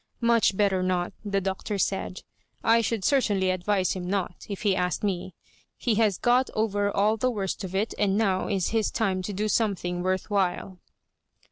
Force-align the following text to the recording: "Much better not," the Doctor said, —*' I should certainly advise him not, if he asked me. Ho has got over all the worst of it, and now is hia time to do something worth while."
"Much 0.33 0.57
better 0.57 0.81
not," 0.81 1.13
the 1.23 1.39
Doctor 1.39 1.77
said, 1.77 2.23
—*' 2.55 2.63
I 2.73 2.81
should 2.81 3.05
certainly 3.05 3.51
advise 3.51 3.91
him 3.93 4.09
not, 4.09 4.47
if 4.49 4.63
he 4.63 4.75
asked 4.75 5.03
me. 5.03 5.35
Ho 5.85 5.93
has 5.93 6.17
got 6.17 6.49
over 6.55 6.89
all 6.89 7.17
the 7.17 7.29
worst 7.29 7.63
of 7.63 7.75
it, 7.75 7.93
and 7.99 8.17
now 8.17 8.47
is 8.47 8.69
hia 8.69 8.81
time 8.85 9.21
to 9.21 9.31
do 9.31 9.47
something 9.47 10.01
worth 10.01 10.31
while." 10.31 10.79